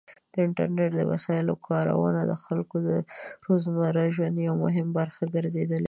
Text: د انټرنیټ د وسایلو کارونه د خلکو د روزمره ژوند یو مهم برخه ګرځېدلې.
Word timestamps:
د 0.33 0.35
انټرنیټ 0.47 0.91
د 0.95 1.01
وسایلو 1.11 1.53
کارونه 1.67 2.21
د 2.25 2.33
خلکو 2.43 2.75
د 2.87 2.89
روزمره 3.47 4.03
ژوند 4.15 4.35
یو 4.47 4.55
مهم 4.63 4.87
برخه 4.97 5.21
ګرځېدلې. 5.35 5.79